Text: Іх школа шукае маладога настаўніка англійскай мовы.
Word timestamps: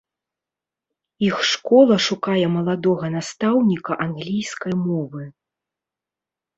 Іх 1.27 1.37
школа 1.51 1.95
шукае 2.07 2.45
маладога 2.57 3.05
настаўніка 3.19 4.01
англійскай 4.09 4.73
мовы. 4.87 5.33